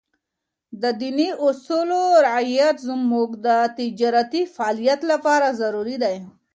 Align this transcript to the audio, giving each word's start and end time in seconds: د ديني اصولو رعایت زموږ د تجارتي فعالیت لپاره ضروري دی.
د 0.81 0.83
ديني 1.01 1.29
اصولو 1.47 2.01
رعایت 2.25 2.77
زموږ 2.89 3.29
د 3.45 3.47
تجارتي 3.77 4.41
فعالیت 4.55 5.01
لپاره 5.11 5.47
ضروري 5.61 5.97
دی. 6.03 6.17